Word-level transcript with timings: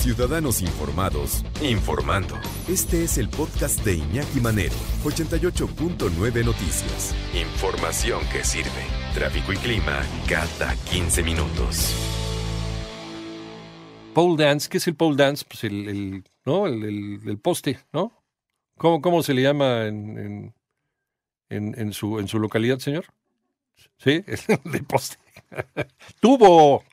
Ciudadanos 0.00 0.62
Informados, 0.62 1.44
informando. 1.60 2.34
Este 2.66 3.04
es 3.04 3.18
el 3.18 3.28
podcast 3.28 3.84
de 3.84 3.96
Iñaki 3.96 4.40
Manero, 4.40 4.74
88.9 5.04 6.42
Noticias. 6.42 7.14
Información 7.34 8.22
que 8.32 8.42
sirve. 8.42 8.70
Tráfico 9.12 9.52
y 9.52 9.58
clima 9.58 10.00
cada 10.26 10.74
15 10.90 11.22
minutos. 11.22 11.94
Pole 14.14 14.42
dance, 14.42 14.70
¿qué 14.70 14.78
es 14.78 14.88
el 14.88 14.94
pole 14.94 15.16
dance? 15.16 15.44
Pues 15.46 15.64
el, 15.64 16.24
¿no? 16.46 16.66
El, 16.66 17.20
el, 17.22 17.38
poste, 17.38 17.80
¿no? 17.92 18.24
¿Cómo, 18.78 19.02
¿Cómo 19.02 19.22
se 19.22 19.34
le 19.34 19.42
llama 19.42 19.84
en, 19.86 20.54
en, 21.50 21.92
su, 21.92 22.18
en 22.18 22.26
su 22.26 22.38
localidad, 22.38 22.78
señor? 22.78 23.04
Sí, 23.98 24.24
el 24.72 24.84
poste. 24.86 25.18
¡Tubo! 26.20 26.84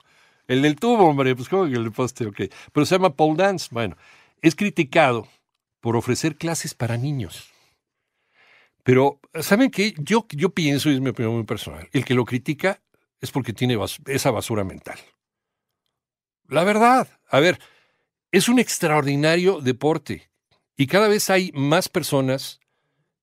El 0.48 0.62
del 0.62 0.78
tubo, 0.78 1.06
hombre, 1.10 1.36
pues 1.36 1.50
como 1.50 1.66
que 1.66 1.74
el 1.74 1.92
poste, 1.92 2.26
ok. 2.26 2.42
Pero 2.72 2.86
se 2.86 2.96
llama 2.96 3.16
pole 3.16 3.36
dance. 3.36 3.68
Bueno, 3.72 3.98
es 4.42 4.56
criticado 4.56 5.28
por 5.82 5.96
ofrecer 5.96 6.36
clases 6.38 6.74
para 6.74 6.98
niños. 6.98 7.52
Pero, 8.84 9.20
¿saben 9.42 9.70
qué? 9.70 9.94
Yo, 9.98 10.26
yo 10.30 10.52
pienso, 10.52 10.90
y 10.90 10.96
es 10.96 11.02
mi 11.02 11.10
opinión 11.10 11.36
muy 11.36 11.44
personal, 11.44 11.90
el 11.92 12.06
que 12.06 12.14
lo 12.14 12.24
critica 12.24 12.82
es 13.20 13.32
porque 13.32 13.52
tiene 13.52 13.78
esa 14.06 14.32
basura 14.32 14.64
mental. 14.64 14.98
La 16.48 16.64
verdad, 16.64 17.10
a 17.30 17.40
ver, 17.42 17.60
es 18.32 18.48
un 18.48 18.60
extraordinario 18.60 19.60
deporte 19.60 20.30
y 20.78 20.88
cada 20.88 21.10
vez 21.10 21.30
hay 21.30 21.52
más 21.54 21.90
personas 21.90 22.62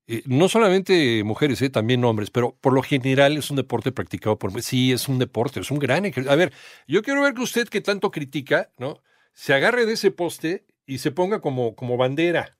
eh, 0.07 0.23
no 0.27 0.49
solamente 0.49 1.25
mujeres, 1.25 1.63
eh, 1.63 1.71
también 1.71 2.05
hombres, 2.05 2.31
pero 2.31 2.57
por 2.61 2.75
lo 2.75 2.83
general 2.83 3.37
es 3.39 3.51
un 3.51 3.57
deporte 3.57 3.91
practicado 3.91 4.39
por 4.39 4.61
Sí, 4.63 4.93
es 4.93 5.09
un 5.09 5.19
deporte, 5.19 5.61
es 5.61 5.71
un 5.71 5.79
gran 5.79 6.05
ejercicio. 6.05 6.30
A 6.30 6.37
ver, 6.37 6.53
yo 6.87 7.03
quiero 7.03 7.23
ver 7.23 7.35
que 7.35 7.43
usted 7.43 7.69
que 7.69 7.80
tanto 7.80 8.11
critica, 8.11 8.71
¿no? 8.77 9.01
Se 9.33 9.55
agarre 9.55 9.87
de 9.87 9.95
ese 9.95 10.11
poste 10.11 10.67
y 10.87 10.99
se 10.99 11.11
ponga 11.11 11.41
como, 11.41 11.74
como 11.74 11.96
bandera. 11.96 12.59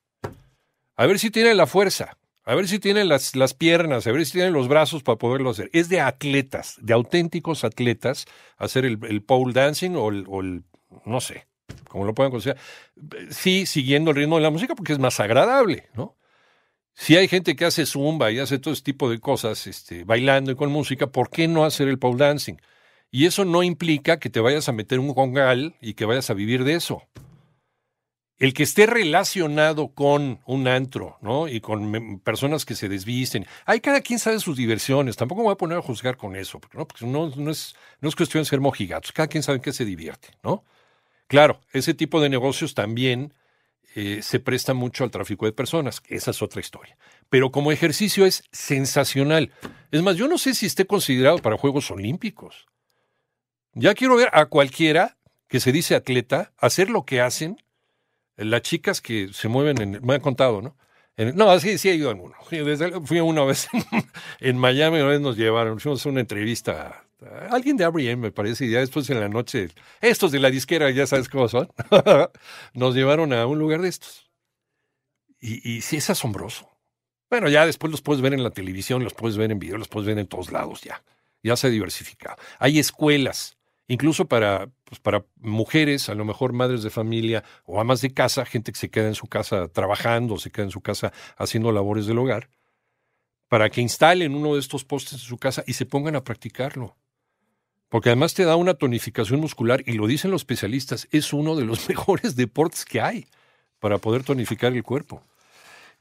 A 0.95 1.05
ver 1.05 1.19
si 1.19 1.29
tiene 1.29 1.53
la 1.53 1.67
fuerza, 1.67 2.17
a 2.45 2.55
ver 2.55 2.67
si 2.67 2.79
tiene 2.79 3.05
las, 3.05 3.35
las 3.35 3.53
piernas, 3.53 4.07
a 4.07 4.11
ver 4.11 4.25
si 4.25 4.33
tiene 4.33 4.49
los 4.49 4.67
brazos 4.67 5.03
para 5.03 5.17
poderlo 5.17 5.51
hacer. 5.51 5.69
Es 5.71 5.87
de 5.87 6.01
atletas, 6.01 6.77
de 6.81 6.93
auténticos 6.93 7.63
atletas, 7.63 8.25
hacer 8.57 8.85
el, 8.85 8.97
el 9.07 9.21
pole 9.21 9.53
dancing 9.53 9.95
o 9.95 10.09
el, 10.09 10.25
o 10.27 10.41
el, 10.41 10.63
no 11.05 11.21
sé, 11.21 11.47
como 11.89 12.05
lo 12.05 12.15
puedan 12.15 12.31
considerar. 12.31 12.61
Sí, 13.29 13.67
siguiendo 13.67 14.11
el 14.11 14.17
ritmo 14.17 14.37
de 14.37 14.43
la 14.43 14.49
música 14.49 14.73
porque 14.73 14.93
es 14.93 14.99
más 14.99 15.19
agradable, 15.19 15.89
¿no? 15.93 16.17
Si 16.95 17.17
hay 17.17 17.27
gente 17.27 17.55
que 17.55 17.65
hace 17.65 17.85
zumba 17.85 18.31
y 18.31 18.39
hace 18.39 18.57
todo 18.57 18.73
ese 18.73 18.83
tipo 18.83 19.09
de 19.09 19.19
cosas, 19.19 19.67
este, 19.67 20.05
bailando 20.05 20.51
y 20.51 20.55
con 20.55 20.71
música, 20.71 21.07
¿por 21.07 21.29
qué 21.29 21.47
no 21.47 21.65
hacer 21.65 21.89
el 21.89 21.99
pole 21.99 22.17
dancing? 22.17 22.55
Y 23.11 23.25
eso 23.25 23.43
no 23.45 23.63
implica 23.63 24.17
que 24.17 24.29
te 24.29 24.39
vayas 24.39 24.69
a 24.69 24.71
meter 24.71 24.99
un 24.99 25.13
congal 25.13 25.75
y 25.81 25.93
que 25.93 26.05
vayas 26.05 26.29
a 26.29 26.33
vivir 26.33 26.63
de 26.63 26.75
eso. 26.75 27.03
El 28.37 28.53
que 28.53 28.63
esté 28.63 28.85
relacionado 28.85 29.89
con 29.89 30.41
un 30.45 30.67
antro, 30.67 31.17
¿no? 31.21 31.47
Y 31.47 31.61
con 31.61 32.19
personas 32.19 32.65
que 32.65 32.75
se 32.75 32.89
desvisten. 32.89 33.45
Hay 33.65 33.79
cada 33.79 34.01
quien 34.01 34.19
sabe 34.19 34.39
sus 34.39 34.57
diversiones. 34.57 35.15
Tampoco 35.15 35.41
me 35.41 35.45
voy 35.45 35.53
a 35.53 35.57
poner 35.57 35.77
a 35.77 35.81
juzgar 35.81 36.17
con 36.17 36.35
eso, 36.35 36.59
porque 36.59 36.77
no, 36.77 36.87
porque 36.87 37.05
no, 37.05 37.27
es, 37.51 37.75
no 38.01 38.09
es 38.09 38.15
cuestión 38.15 38.41
de 38.41 38.49
ser 38.49 38.59
mojigatos. 38.59 39.11
Cada 39.11 39.27
quien 39.27 39.43
sabe 39.43 39.61
qué 39.61 39.71
se 39.71 39.85
divierte, 39.85 40.29
¿no? 40.43 40.63
Claro, 41.27 41.61
ese 41.71 41.93
tipo 41.93 42.21
de 42.21 42.29
negocios 42.29 42.73
también 42.73 43.33
eh, 43.97 44.21
se 44.21 44.41
presta 44.41 44.73
mucho 44.73 45.05
al 45.05 45.11
tráfico 45.11 45.45
de 45.45 45.53
personas. 45.53 46.03
Esa 46.09 46.31
es 46.31 46.41
otra 46.41 46.59
historia. 46.59 46.97
Pero 47.29 47.51
como 47.51 47.71
ejercicio 47.71 48.25
es 48.25 48.43
sensacional. 48.51 49.53
Es 49.89 50.01
más, 50.01 50.17
yo 50.17 50.27
no 50.27 50.37
sé 50.37 50.53
si 50.53 50.65
esté 50.65 50.85
considerado 50.85 51.37
para 51.37 51.57
Juegos 51.57 51.89
Olímpicos. 51.89 52.65
Ya 53.73 53.93
quiero 53.93 54.17
ver 54.17 54.29
a 54.33 54.47
cualquiera 54.47 55.17
que 55.47 55.61
se 55.61 55.71
dice 55.71 55.95
atleta 55.95 56.51
hacer 56.57 56.89
lo 56.89 57.05
que 57.05 57.21
hacen 57.21 57.63
las 58.35 58.61
chicas 58.63 58.99
que 58.99 59.29
se 59.31 59.47
mueven 59.47 59.81
en... 59.81 60.05
Me 60.05 60.15
han 60.15 60.21
contado, 60.21 60.61
¿no? 60.61 60.75
no, 61.33 61.57
sí, 61.61 61.77
sí 61.77 61.89
he 61.89 61.95
ido 61.95 62.11
a 62.11 62.13
uno. 62.13 62.35
Fui 63.05 63.19
una 63.21 63.45
vez 63.45 63.69
en, 64.41 64.57
Miami, 64.57 64.99
una 64.99 65.09
vez 65.09 65.21
nos 65.21 65.37
llevaron, 65.37 65.79
fuimos 65.79 66.05
a 66.05 66.09
una 66.09 66.19
entrevista 66.19 67.04
alguien 67.49 67.77
de 67.77 67.85
R.E.M. 67.85 68.21
me 68.21 68.31
parece, 68.31 68.65
y 68.65 68.71
ya 68.71 68.79
después 68.79 69.09
en 69.09 69.19
la 69.19 69.29
noche, 69.29 69.69
estos 70.01 70.31
de 70.31 70.39
la 70.39 70.49
disquera, 70.49 70.89
ya 70.91 71.07
sabes 71.07 71.29
cómo 71.29 71.47
son, 71.47 71.71
nos 72.73 72.95
llevaron 72.95 73.33
a 73.33 73.45
un 73.45 73.59
lugar 73.59 73.81
de 73.81 73.89
estos. 73.89 74.29
Y, 75.39 75.77
y 75.77 75.81
sí 75.81 75.97
es 75.97 76.09
asombroso. 76.09 76.69
Bueno, 77.29 77.49
ya 77.49 77.65
después 77.65 77.91
los 77.91 78.01
puedes 78.01 78.21
ver 78.21 78.33
en 78.33 78.43
la 78.43 78.51
televisión, 78.51 79.03
los 79.03 79.13
puedes 79.13 79.37
ver 79.37 79.51
en 79.51 79.59
video, 79.59 79.77
los 79.77 79.87
puedes 79.87 80.07
ver 80.07 80.19
en 80.19 80.27
todos 80.27 80.51
lados 80.51 80.81
ya. 80.81 81.03
Ya 81.43 81.55
se 81.55 81.67
ha 81.67 81.69
diversificado. 81.69 82.37
Hay 82.59 82.79
escuelas, 82.79 83.57
incluso 83.87 84.27
para, 84.27 84.69
pues 84.83 84.99
para 84.99 85.25
mujeres, 85.37 86.09
a 86.09 86.15
lo 86.15 86.25
mejor 86.25 86.53
madres 86.53 86.83
de 86.83 86.89
familia 86.89 87.43
o 87.65 87.79
amas 87.79 88.01
de 88.01 88.13
casa, 88.13 88.45
gente 88.45 88.71
que 88.71 88.79
se 88.79 88.89
queda 88.89 89.07
en 89.07 89.15
su 89.15 89.27
casa 89.27 89.67
trabajando, 89.67 90.37
se 90.37 90.51
queda 90.51 90.65
en 90.65 90.71
su 90.71 90.81
casa 90.81 91.13
haciendo 91.37 91.71
labores 91.71 92.05
del 92.05 92.17
hogar, 92.17 92.49
para 93.47 93.69
que 93.69 93.81
instalen 93.81 94.35
uno 94.35 94.55
de 94.55 94.59
estos 94.59 94.85
postes 94.85 95.13
en 95.13 95.19
su 95.19 95.37
casa 95.37 95.63
y 95.67 95.73
se 95.73 95.85
pongan 95.85 96.15
a 96.15 96.23
practicarlo 96.23 96.95
porque 97.89 98.09
además 98.09 98.33
te 98.33 98.45
da 98.45 98.55
una 98.55 98.73
tonificación 98.73 99.39
muscular 99.39 99.83
y 99.85 99.93
lo 99.93 100.07
dicen 100.07 100.31
los 100.31 100.41
especialistas, 100.41 101.07
es 101.11 101.33
uno 101.33 101.55
de 101.55 101.65
los 101.65 101.87
mejores 101.89 102.35
deportes 102.35 102.85
que 102.85 103.01
hay 103.01 103.27
para 103.79 103.97
poder 103.97 104.23
tonificar 104.23 104.73
el 104.73 104.83
cuerpo. 104.83 105.21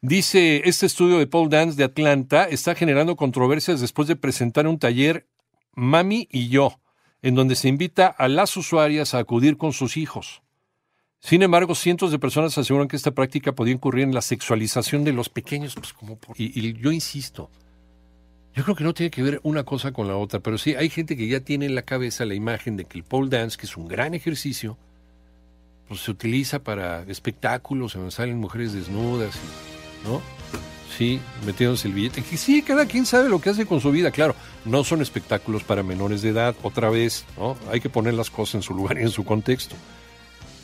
Dice, 0.01 0.63
este 0.65 0.87
estudio 0.87 1.19
de 1.19 1.27
Paul 1.27 1.49
Dance 1.49 1.77
de 1.77 1.85
Atlanta 1.85 2.45
está 2.45 2.75
generando 2.75 3.17
controversias 3.17 3.81
después 3.81 4.07
de 4.07 4.17
presentar 4.17 4.67
un 4.67 4.79
taller 4.79 5.27
Mami 5.73 6.29
y 6.31 6.49
yo, 6.49 6.79
en 7.23 7.35
donde 7.35 7.57
se 7.57 7.69
invita 7.69 8.07
a 8.09 8.29
las 8.29 8.57
usuarias 8.57 9.15
a 9.15 9.19
acudir 9.19 9.57
con 9.57 9.73
sus 9.73 9.97
hijos. 9.97 10.43
Sin 11.21 11.43
embargo, 11.43 11.75
cientos 11.75 12.11
de 12.11 12.19
personas 12.19 12.59
aseguran 12.59 12.87
que 12.87 12.97
esta 12.97 13.13
práctica 13.13 13.55
podía 13.55 13.73
incurrir 13.73 14.05
en 14.05 14.13
la 14.15 14.21
sexualización 14.21 15.05
de 15.05 15.15
los 15.15 15.31
pequeños, 15.31 15.75
pues 15.75 15.95
y 16.39 16.75
yo 16.75 16.93
insisto, 16.93 17.51
yo 18.55 18.63
creo 18.63 18.77
que 18.77 18.85
no 18.85 18.95
tiene 18.95 19.11
que 19.11 19.23
ver 19.23 19.41
una 19.43 19.65
cosa 19.65 19.93
con 19.93 20.07
la 20.07 20.17
otra, 20.17 20.41
pero 20.41 20.59
sí 20.59 20.75
hay 20.75 20.89
gente 20.89 21.17
que 21.17 21.27
ya 21.27 21.41
tiene 21.41 21.67
en 21.67 21.75
la 21.75 21.83
cabeza 21.83 22.25
la 22.25 22.35
imagen 22.35 22.77
de 22.77 22.85
que 22.85 22.99
el 22.99 23.05
pole 23.05 23.29
dance, 23.29 23.57
que 23.57 23.67
es 23.67 23.77
un 23.77 23.89
gran 23.89 24.15
ejercicio, 24.15 24.79
pues 25.89 26.01
se 26.01 26.11
utiliza 26.11 26.61
para 26.61 27.03
espectáculos, 27.03 27.97
salen 28.11 28.39
mujeres 28.39 28.73
desnudas, 28.73 29.35
¿no? 30.05 30.23
Sí, 30.97 31.21
metiéndose 31.45 31.89
el 31.89 31.95
billete. 31.95 32.23
Sí, 32.37 32.63
cada 32.63 32.87
quien 32.87 33.05
sabe 33.05 33.29
lo 33.29 33.41
que 33.41 33.51
hace 33.51 33.67
con 33.67 33.81
su 33.81 33.91
vida, 33.91 34.13
claro. 34.13 34.37
No 34.65 34.85
son 34.85 35.03
espectáculos 35.03 35.65
para 35.65 35.83
menores 35.83 36.23
de 36.23 36.29
edad, 36.29 36.55
otra 36.63 36.89
vez, 36.89 37.25
¿no? 37.37 37.57
Hay 37.73 37.81
que 37.81 37.91
poner 37.91 38.15
las 38.15 38.31
cosas 38.31 38.57
en 38.57 38.63
su 38.63 38.75
lugar 38.75 38.99
y 38.99 39.03
en 39.03 39.11
su 39.11 39.25
contexto. 39.25 39.75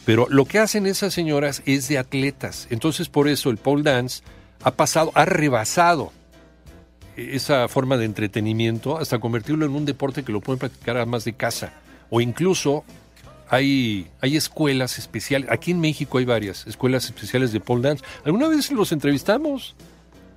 Pero 0.06 0.28
lo 0.30 0.44
que 0.44 0.60
hacen 0.60 0.86
esas 0.86 1.12
señoras 1.12 1.62
es 1.66 1.88
de 1.88 1.98
atletas. 1.98 2.68
Entonces, 2.70 3.08
por 3.08 3.28
eso 3.28 3.50
el 3.50 3.56
pole 3.56 3.82
dance 3.82 4.22
ha 4.62 4.70
pasado, 4.70 5.10
ha 5.14 5.24
rebasado 5.24 6.12
esa 7.16 7.68
forma 7.68 7.96
de 7.96 8.04
entretenimiento 8.04 8.98
hasta 8.98 9.18
convertirlo 9.18 9.66
en 9.66 9.72
un 9.72 9.84
deporte 9.84 10.22
que 10.22 10.32
lo 10.32 10.40
pueden 10.40 10.58
practicar 10.58 10.96
además 10.96 11.24
de 11.24 11.34
casa. 11.34 11.72
O 12.10 12.20
incluso 12.20 12.84
hay, 13.48 14.06
hay 14.20 14.36
escuelas 14.36 14.98
especiales. 14.98 15.50
Aquí 15.50 15.72
en 15.72 15.80
México 15.80 16.18
hay 16.18 16.24
varias 16.24 16.66
escuelas 16.66 17.04
especiales 17.06 17.52
de 17.52 17.60
pole 17.60 17.82
dance. 17.82 18.04
Alguna 18.24 18.48
vez 18.48 18.70
los 18.70 18.92
entrevistamos, 18.92 19.74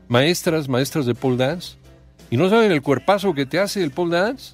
maestras, 0.07 0.67
maestras 0.67 1.05
de 1.05 1.15
pole 1.15 1.37
dance, 1.37 1.75
y 2.31 2.37
no 2.37 2.49
saben 2.49 2.71
el 2.71 2.81
cuerpazo 2.81 3.33
que 3.33 3.45
te 3.45 3.59
hace 3.59 3.83
el 3.83 3.91
pole 3.91 4.17
dance. 4.17 4.53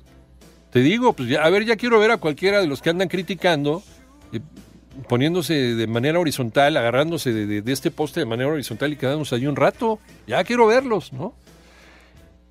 Te 0.72 0.82
digo, 0.82 1.14
pues 1.14 1.30
ya, 1.30 1.44
a 1.44 1.50
ver, 1.50 1.66
ya 1.66 1.78
quiero 1.78 2.00
ver 2.00 2.12
a 2.12 2.18
cualquiera 2.18 2.60
de 2.60 2.68
los 2.68 2.82
que 2.82 2.90
andan 2.90 3.08
criticando, 3.08 3.82
eh, 4.34 4.42
poniéndose 5.08 5.54
de 5.54 5.88
manera 5.88 6.20
horizontal, 6.20 6.76
agarrándose 6.76 7.32
de, 7.32 7.62
de, 7.62 7.72
este 7.72 7.90
poste 7.90 8.20
de 8.20 8.26
manera 8.26 8.50
horizontal 8.50 8.92
y 8.92 8.98
quedándose 8.98 9.36
ahí 9.36 9.48
un 9.48 9.56
rato. 9.56 10.00
Ya 10.28 10.44
quiero 10.44 10.68
verlos, 10.68 11.14
¿no? 11.14 11.34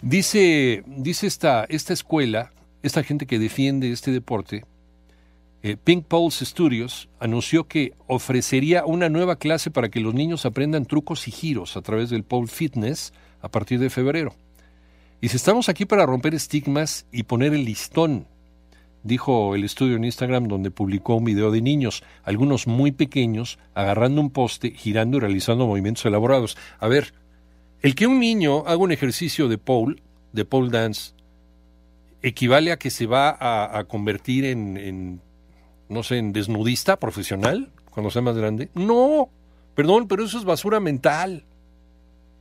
Dice, 0.03 0.85
dice 0.87 1.27
esta, 1.27 1.65
esta 1.69 1.93
escuela, 1.93 2.53
esta 2.83 3.03
gente 3.03 3.27
que 3.27 3.41
defiende 3.41 3.91
este 3.91 4.13
deporte, 4.13 4.65
eh, 5.63 5.77
Pink 5.77 6.05
Pulse 6.05 6.45
Studios 6.45 7.09
anunció 7.19 7.65
que 7.65 7.95
ofrecería 8.06 8.85
una 8.85 9.09
nueva 9.09 9.37
clase 9.37 9.73
para 9.73 9.89
que 9.89 9.99
los 9.99 10.15
niños 10.15 10.47
aprendan 10.47 10.87
trucos 10.87 11.27
y 11.27 11.33
giros 11.33 11.77
a 11.77 11.83
través 11.83 12.11
del 12.11 12.23
pole 12.23 12.47
fitness 12.47 13.12
a 13.43 13.49
partir 13.49 13.81
de 13.81 13.91
febrero. 13.91 14.35
Y 15.21 15.31
si 15.31 15.37
estamos 15.37 15.69
aquí 15.69 15.85
para 15.85 16.06
romper 16.06 16.33
estigmas 16.33 17.06
y 17.11 17.25
poner 17.25 17.53
el 17.53 17.65
listón, 17.65 18.29
dijo 19.03 19.56
el 19.56 19.65
estudio 19.65 19.97
en 19.97 20.05
Instagram 20.05 20.47
donde 20.47 20.71
publicó 20.71 21.17
un 21.17 21.25
video 21.25 21.51
de 21.51 21.61
niños, 21.61 22.05
algunos 22.23 22.69
muy 22.69 22.93
pequeños, 22.93 23.59
agarrando 23.75 24.21
un 24.21 24.31
poste, 24.31 24.71
girando 24.71 25.17
y 25.17 25.21
realizando 25.21 25.67
movimientos 25.67 26.06
elaborados. 26.06 26.56
A 26.79 26.87
ver, 26.87 27.15
el 27.83 27.95
que 27.95 28.07
un 28.07 28.19
niño 28.19 28.65
haga 28.67 28.77
un 28.77 28.93
ejercicio 28.93 29.49
de 29.49 29.59
pole, 29.59 30.03
de 30.33 30.45
pole 30.45 30.71
dance, 30.71 31.13
equivale 32.23 32.73
a 32.73 32.79
que 32.79 32.91
se 32.91 33.07
va 33.07 33.37
a, 33.39 33.85
convertir 33.85 34.45
en, 34.45 35.21
no 35.89 36.03
sé, 36.03 36.19
en 36.19 36.33
desnudista 36.33 36.99
profesional 36.99 37.71
cuando 37.91 38.11
sea 38.11 38.23
más 38.23 38.37
grande. 38.37 38.71
No, 38.75 39.29
perdón, 39.75 40.09
pero 40.09 40.25
eso 40.25 40.39
es 40.39 40.45
basura 40.45 40.81
mental. 40.81 41.45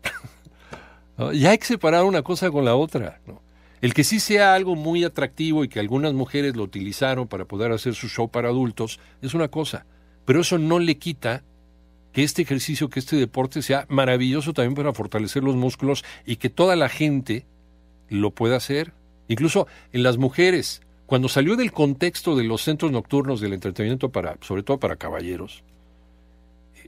ya 1.33 1.51
hay 1.51 1.57
que 1.57 1.65
separar 1.65 2.03
una 2.05 2.23
cosa 2.23 2.49
con 2.49 2.65
la 2.65 2.75
otra. 2.75 3.19
El 3.81 3.93
que 3.93 4.03
sí 4.03 4.19
sea 4.19 4.55
algo 4.55 4.75
muy 4.75 5.03
atractivo 5.03 5.63
y 5.63 5.69
que 5.69 5.79
algunas 5.79 6.13
mujeres 6.13 6.55
lo 6.55 6.63
utilizaron 6.63 7.27
para 7.27 7.45
poder 7.45 7.71
hacer 7.71 7.93
su 7.93 8.09
show 8.09 8.29
para 8.29 8.49
adultos 8.49 8.99
es 9.21 9.33
una 9.35 9.49
cosa, 9.49 9.85
Pero 10.25 10.41
eso 10.41 10.57
no 10.57 10.79
le 10.79 10.97
quita 10.97 11.43
que 12.17 12.23
este 12.23 12.41
ejercicio, 12.41 12.89
que 12.89 12.99
este 12.99 13.15
deporte 13.15 13.61
sea 13.61 13.85
maravilloso 13.89 14.51
también 14.51 14.73
para 14.73 14.91
fortalecer 14.91 15.43
los 15.43 15.55
músculos 15.55 16.03
y 16.25 16.37
que 16.37 16.49
toda 16.49 16.75
la 16.75 16.89
gente 16.89 17.45
lo 18.09 18.31
pueda 18.31 18.55
hacer. 18.55 18.91
Incluso 19.27 19.67
en 19.93 20.01
las 20.01 20.17
mujeres, 20.17 20.81
cuando 21.05 21.29
salió 21.29 21.55
del 21.55 21.71
contexto 21.71 22.35
de 22.35 22.43
los 22.43 22.63
centros 22.63 22.91
nocturnos 22.91 23.39
del 23.39 23.53
entretenimiento 23.53 24.09
para, 24.09 24.35
sobre 24.41 24.63
todo 24.63 24.79
para 24.79 24.95
caballeros, 24.95 25.63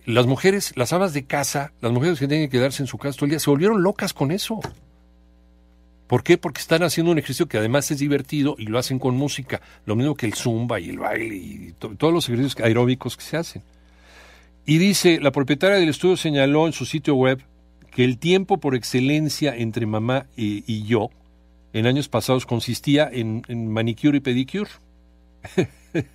las 0.03 0.25
mujeres, 0.25 0.75
las 0.75 0.93
amas 0.93 1.13
de 1.13 1.25
casa, 1.25 1.73
las 1.79 1.91
mujeres 1.91 2.17
que 2.17 2.27
tienen 2.27 2.49
que 2.49 2.57
quedarse 2.57 2.81
en 2.81 2.87
su 2.87 2.97
casa 2.97 3.15
todo 3.15 3.25
el 3.25 3.29
día, 3.29 3.39
se 3.39 3.51
volvieron 3.51 3.83
locas 3.83 4.13
con 4.13 4.31
eso. 4.31 4.59
¿Por 6.07 6.23
qué? 6.23 6.39
Porque 6.39 6.59
están 6.59 6.81
haciendo 6.81 7.11
un 7.11 7.19
ejercicio 7.19 7.47
que 7.47 7.59
además 7.59 7.91
es 7.91 7.99
divertido 7.99 8.55
y 8.57 8.65
lo 8.65 8.79
hacen 8.79 8.97
con 8.97 9.15
música, 9.15 9.61
lo 9.85 9.95
mismo 9.95 10.15
que 10.15 10.25
el 10.25 10.33
zumba 10.33 10.79
y 10.79 10.89
el 10.89 10.97
baile 10.97 11.35
y 11.35 11.73
todos 11.77 12.11
los 12.11 12.27
ejercicios 12.27 12.65
aeróbicos 12.65 13.15
que 13.15 13.23
se 13.23 13.37
hacen. 13.37 13.61
Y 14.65 14.77
dice, 14.77 15.19
la 15.19 15.31
propietaria 15.31 15.77
del 15.77 15.89
estudio 15.89 16.17
señaló 16.17 16.67
en 16.67 16.73
su 16.73 16.85
sitio 16.85 17.15
web 17.15 17.41
que 17.91 18.03
el 18.03 18.17
tiempo 18.17 18.57
por 18.57 18.75
excelencia 18.75 19.56
entre 19.56 19.85
mamá 19.85 20.27
y, 20.35 20.83
yo 20.83 21.09
en 21.73 21.85
años 21.85 22.07
pasados 22.07 22.45
consistía 22.45 23.09
en, 23.11 23.44
manicure 23.71 24.17
y 24.17 24.21
pedicure. 24.21 24.69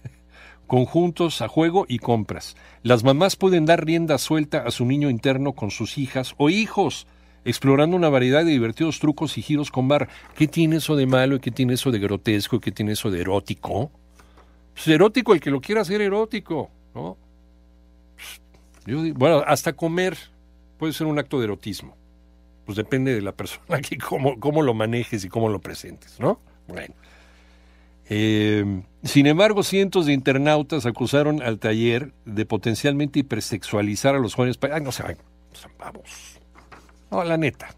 conjuntos 0.67 1.43
a 1.43 1.49
juego 1.49 1.87
y 1.89 1.99
compras. 1.99 2.57
Las 2.83 3.05
mamás 3.05 3.37
pueden 3.37 3.67
dar 3.67 3.85
rienda 3.85 4.19
suelta 4.19 4.65
a 4.67 4.71
su 4.71 4.85
niño 4.85 5.11
interno 5.11 5.53
con 5.53 5.71
sus 5.71 5.99
hijas 5.99 6.35
o 6.39 6.51
hijos, 6.51 7.07
explorando 7.45 7.97
una 7.97 8.09
variedad 8.09 8.45
de 8.45 8.53
divertidos 8.53 8.99
trucos 8.99 9.37
y 9.39 9.43
giros 9.43 9.71
con 9.71 9.89
bar. 9.89 10.09
¿Qué 10.35 10.49
tiene 10.49 10.77
eso 10.77 10.97
de 10.97 11.07
malo 11.07 11.41
qué 11.41 11.51
tiene 11.51 11.75
eso 11.75 11.91
de 11.91 11.99
grotesco 11.99 12.61
qué 12.61 12.73
tiene 12.73 12.93
eso 12.93 13.11
de 13.11 13.21
erótico? 13.21 13.91
Pues 14.73 14.89
erótico 14.89 15.35
el 15.35 15.41
que 15.41 15.51
lo 15.51 15.61
quiera 15.61 15.83
hacer 15.83 16.01
erótico, 16.01 16.71
¿no? 16.95 17.17
Bueno, 18.87 19.43
hasta 19.47 19.73
comer 19.73 20.17
puede 20.79 20.93
ser 20.93 21.07
un 21.07 21.19
acto 21.19 21.39
de 21.39 21.45
erotismo. 21.45 21.97
Pues 22.65 22.77
depende 22.77 23.15
de 23.15 23.21
la 23.21 23.33
persona 23.33 23.81
que 23.81 23.99
cómo, 23.99 24.39
cómo 24.41 24.63
lo 24.63 24.75
manejes 24.75 25.25
y 25.25 25.29
cómo 25.29 25.49
lo 25.49 25.61
presentes, 25.61 26.19
¿no? 26.19 26.39
Bueno. 26.67 26.95
Eh, 28.09 28.83
sin 29.03 29.27
embargo, 29.27 29.63
cientos 29.63 30.07
de 30.07 30.13
internautas 30.13 30.87
acusaron 30.87 31.43
al 31.43 31.59
taller 31.59 32.13
de 32.25 32.45
potencialmente 32.47 33.21
hipersexualizar 33.21 34.15
a 34.15 34.19
los 34.19 34.35
jóvenes. 34.35 34.59
Ay, 34.63 34.83
no 34.83 34.93
se 34.93 35.03
vamos. 35.79 36.41
No, 37.11 37.25
la 37.25 37.37
neta. 37.37 37.75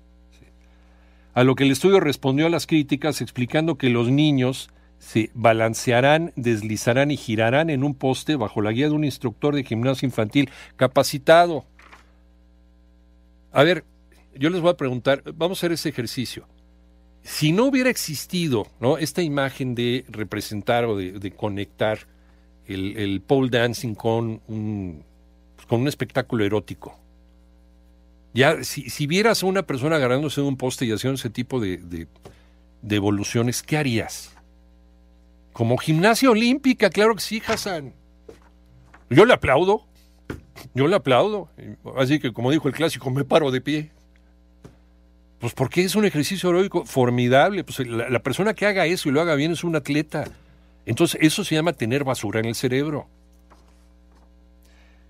A 1.35 1.45
lo 1.45 1.55
que 1.55 1.65
el 1.65 1.71
estudio 1.71 2.01
respondió 2.01 2.47
a 2.47 2.51
las 2.51 2.67
críticas 2.67 3.21
explicando 3.21 3.77
que 3.77 3.91
los 3.91 4.09
niños 4.09 4.71
se 5.07 5.31
balancearán, 5.35 6.33
deslizarán 6.35 7.13
y 7.13 7.17
girarán 7.17 7.71
en 7.71 7.85
un 7.85 7.95
poste 7.95 8.35
bajo 8.35 8.61
la 8.61 8.73
guía 8.73 8.87
de 8.87 8.93
un 8.93 9.05
instructor 9.05 9.55
de 9.55 9.63
gimnasio 9.63 10.05
infantil 10.05 10.51
capacitado. 10.75 11.65
A 13.53 13.63
ver, 13.63 13.85
yo 14.35 14.51
les 14.51 14.61
voy 14.61 14.71
a 14.71 14.77
preguntar, 14.77 15.23
vamos 15.37 15.59
a 15.59 15.61
hacer 15.61 15.71
ese 15.71 15.91
ejercicio. 15.91 16.49
Si 17.23 17.53
no 17.53 17.67
hubiera 17.67 17.89
existido 17.89 18.67
¿no? 18.81 18.99
esta 18.99 19.23
imagen 19.23 19.77
de 19.77 20.05
representar 20.09 20.87
o 20.87 20.97
de, 20.97 21.31
conectar 21.31 22.01
el, 22.67 23.23
pole 23.25 23.51
dancing 23.51 23.95
con 23.95 24.41
un, 24.49 25.05
pues, 25.55 25.67
con 25.67 25.83
un 25.83 25.89
espectáculo 25.89 26.45
erótico, 26.45 26.99
ya 28.35 28.65
si, 28.65 28.91
si, 28.91 29.07
vieras 29.07 29.45
a 29.45 29.47
una 29.47 29.63
persona 29.63 29.97
agarrándose 29.97 30.41
de 30.41 30.49
un 30.49 30.57
poste 30.57 30.85
y 30.85 30.91
haciendo 30.91 31.15
ese 31.15 31.31
tipo 31.31 31.61
de, 31.61 31.79
de 31.79 32.97
evoluciones, 32.97 33.63
¿qué 33.63 33.77
harías? 33.77 34.36
Como 35.57 35.79
gimnasia 35.79 36.29
olímpica, 36.29 36.91
claro 36.91 37.15
que 37.15 37.23
sí, 37.23 37.43
Hassan. 37.47 37.95
Yo 39.09 39.25
le 39.25 39.33
aplaudo. 39.33 39.87
Yo 40.75 40.87
le 40.87 40.97
aplaudo. 40.97 41.49
Así 41.97 42.19
que, 42.21 42.35
como 42.35 42.51
dijo 42.51 42.69
el 42.69 42.75
clásico, 42.75 43.11
me 43.11 43.25
paro 43.25 43.51
de 43.51 43.63
pie. 43.63 43.91
Pues 45.39 45.55
porque 45.55 45.83
es 45.83 45.95
un 45.97 46.05
ejercicio 46.05 46.51
heroico 46.51 46.85
formidable. 46.85 47.65
Pues 47.65 47.79
la, 47.89 48.11
la, 48.11 48.19
persona 48.19 48.53
que 48.53 48.67
haga 48.67 48.85
eso 48.85 49.09
y 49.09 49.13
lo 49.13 49.23
haga 49.23 49.35
bien 49.35 49.53
es 49.53 49.65
un 49.65 49.75
atleta. 49.77 50.25
Entonces, 50.85 51.19
eso 51.23 51.43
se 51.43 51.55
llama 51.55 51.73
tener 51.73 52.05
basura 52.05 52.41
en 52.41 52.45
el 52.45 52.55
cerebro. 52.55 53.09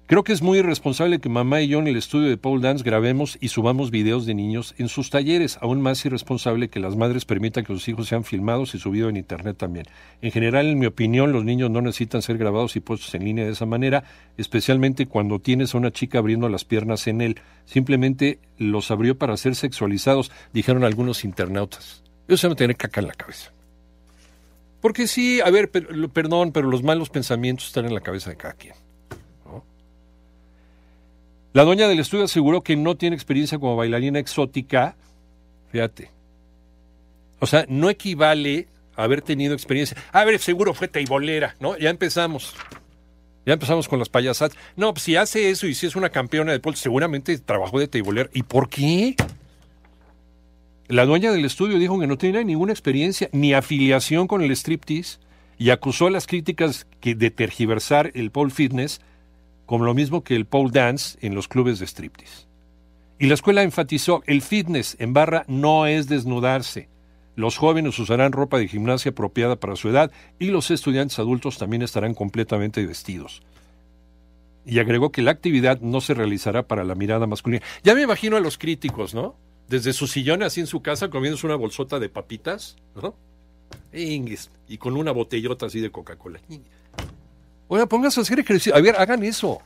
Creo 0.08 0.22
que 0.22 0.32
es 0.32 0.40
muy 0.40 0.58
irresponsable 0.58 1.18
que 1.18 1.28
mamá 1.28 1.62
y 1.62 1.66
yo 1.66 1.80
en 1.80 1.88
el 1.88 1.96
estudio 1.96 2.28
de 2.28 2.36
Paul 2.36 2.60
Dance 2.60 2.84
grabemos 2.84 3.38
y 3.40 3.48
subamos 3.48 3.90
videos 3.90 4.24
de 4.24 4.34
niños 4.34 4.76
en 4.78 4.88
sus 4.88 5.10
talleres. 5.10 5.58
Aún 5.60 5.80
más 5.80 6.06
irresponsable 6.06 6.68
que 6.68 6.78
las 6.78 6.94
madres 6.94 7.24
permitan 7.24 7.64
que 7.64 7.72
sus 7.72 7.88
hijos 7.88 8.06
sean 8.06 8.22
filmados 8.22 8.76
y 8.76 8.78
subidos 8.78 9.10
en 9.10 9.16
Internet 9.16 9.56
también. 9.56 9.86
En 10.22 10.30
general, 10.30 10.68
en 10.68 10.78
mi 10.78 10.86
opinión, 10.86 11.32
los 11.32 11.44
niños 11.44 11.72
no 11.72 11.80
necesitan 11.80 12.22
ser 12.22 12.38
grabados 12.38 12.76
y 12.76 12.80
puestos 12.80 13.12
en 13.16 13.24
línea 13.24 13.46
de 13.46 13.50
esa 13.50 13.66
manera, 13.66 14.04
especialmente 14.36 15.06
cuando 15.06 15.40
tienes 15.40 15.74
a 15.74 15.78
una 15.78 15.90
chica 15.90 16.18
abriendo 16.18 16.48
las 16.48 16.64
piernas 16.64 17.08
en 17.08 17.20
él. 17.20 17.40
Simplemente 17.64 18.38
los 18.58 18.92
abrió 18.92 19.18
para 19.18 19.36
ser 19.36 19.56
sexualizados, 19.56 20.30
dijeron 20.52 20.84
algunos 20.84 21.24
internautas. 21.24 22.04
Eso 22.28 22.36
se 22.36 22.48
me 22.48 22.54
tiene 22.54 22.76
caca 22.76 23.00
en 23.00 23.08
la 23.08 23.14
cabeza. 23.14 23.50
Porque 24.80 25.08
sí, 25.08 25.40
a 25.40 25.50
ver, 25.50 25.68
perdón, 25.68 26.52
pero 26.52 26.70
los 26.70 26.84
malos 26.84 27.10
pensamientos 27.10 27.66
están 27.66 27.86
en 27.86 27.94
la 27.94 28.00
cabeza 28.02 28.30
de 28.30 28.36
cada 28.36 28.54
quien. 28.54 28.85
La 31.56 31.64
dueña 31.64 31.88
del 31.88 32.00
estudio 32.00 32.24
aseguró 32.24 32.60
que 32.60 32.76
no 32.76 32.98
tiene 32.98 33.16
experiencia 33.16 33.58
como 33.58 33.76
bailarina 33.76 34.18
exótica. 34.18 34.94
Fíjate. 35.72 36.10
O 37.38 37.46
sea, 37.46 37.64
no 37.66 37.88
equivale 37.88 38.68
a 38.94 39.04
haber 39.04 39.22
tenido 39.22 39.54
experiencia. 39.54 39.96
A 40.12 40.26
ver, 40.26 40.38
seguro 40.38 40.74
fue 40.74 40.86
teibolera, 40.86 41.56
¿no? 41.58 41.78
Ya 41.78 41.88
empezamos. 41.88 42.54
Ya 43.46 43.54
empezamos 43.54 43.88
con 43.88 43.98
las 43.98 44.10
payasadas. 44.10 44.54
No, 44.76 44.92
pues 44.92 45.04
si 45.04 45.16
hace 45.16 45.48
eso 45.48 45.66
y 45.66 45.74
si 45.74 45.86
es 45.86 45.96
una 45.96 46.10
campeona 46.10 46.52
de 46.52 46.60
pole, 46.60 46.76
seguramente 46.76 47.38
trabajó 47.38 47.80
de 47.80 47.88
teibolera. 47.88 48.28
¿Y 48.34 48.42
por 48.42 48.68
qué? 48.68 49.16
La 50.88 51.06
dueña 51.06 51.32
del 51.32 51.46
estudio 51.46 51.78
dijo 51.78 51.98
que 51.98 52.06
no 52.06 52.18
tenía 52.18 52.44
ninguna 52.44 52.74
experiencia 52.74 53.30
ni 53.32 53.54
afiliación 53.54 54.26
con 54.28 54.42
el 54.42 54.50
striptease 54.54 55.20
y 55.56 55.70
acusó 55.70 56.08
a 56.08 56.10
las 56.10 56.26
críticas 56.26 56.86
de 57.00 57.30
tergiversar 57.30 58.10
el 58.12 58.30
pole 58.30 58.50
fitness 58.50 59.00
como 59.66 59.84
lo 59.84 59.94
mismo 59.94 60.24
que 60.24 60.36
el 60.36 60.46
pole 60.46 60.70
dance 60.72 61.18
en 61.20 61.34
los 61.34 61.48
clubes 61.48 61.78
de 61.78 61.86
striptease. 61.86 62.46
Y 63.18 63.26
la 63.26 63.34
escuela 63.34 63.62
enfatizó, 63.62 64.22
el 64.26 64.42
fitness 64.42 64.96
en 64.98 65.12
barra 65.12 65.44
no 65.48 65.86
es 65.86 66.08
desnudarse. 66.08 66.88
Los 67.34 67.58
jóvenes 67.58 67.98
usarán 67.98 68.32
ropa 68.32 68.58
de 68.58 68.68
gimnasia 68.68 69.10
apropiada 69.10 69.56
para 69.56 69.76
su 69.76 69.88
edad 69.88 70.10
y 70.38 70.46
los 70.46 70.70
estudiantes 70.70 71.18
adultos 71.18 71.58
también 71.58 71.82
estarán 71.82 72.14
completamente 72.14 72.84
vestidos. 72.86 73.42
Y 74.64 74.78
agregó 74.78 75.12
que 75.12 75.22
la 75.22 75.30
actividad 75.30 75.80
no 75.80 76.00
se 76.00 76.14
realizará 76.14 76.66
para 76.66 76.84
la 76.84 76.94
mirada 76.94 77.26
masculina. 77.26 77.64
Ya 77.84 77.94
me 77.94 78.02
imagino 78.02 78.36
a 78.36 78.40
los 78.40 78.58
críticos, 78.58 79.14
¿no? 79.14 79.36
Desde 79.68 79.92
su 79.92 80.06
sillón 80.06 80.42
así 80.42 80.60
en 80.60 80.66
su 80.66 80.80
casa 80.80 81.08
comiéndose 81.08 81.46
una 81.46 81.56
bolsota 81.56 81.98
de 81.98 82.08
papitas, 82.08 82.76
¿no? 82.94 83.14
Y 84.68 84.78
con 84.78 84.96
una 84.96 85.12
botellota 85.12 85.66
así 85.66 85.80
de 85.80 85.90
Coca-Cola. 85.90 86.40
Oiga, 87.68 87.86
pónganse 87.86 88.20
a 88.20 88.22
hacer 88.22 88.38
ejercicio. 88.38 88.74
A 88.74 88.80
ver, 88.80 88.96
hagan 88.96 89.22
eso. 89.22 89.60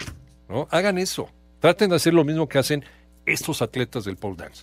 ¿no? 0.49 0.66
Hagan 0.71 0.99
eso. 0.99 1.28
Traten 1.61 1.90
de 1.90 1.97
hacer 1.97 2.14
lo 2.14 2.25
mismo 2.25 2.49
que 2.49 2.59
hacen 2.59 2.85
estos 3.26 3.62
atletas 3.62 4.04
del 4.04 4.16
pole 4.16 4.37
dance. 4.37 4.59